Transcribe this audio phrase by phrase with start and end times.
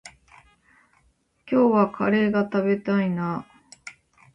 [1.47, 3.45] 今日はカレーが食べたいな。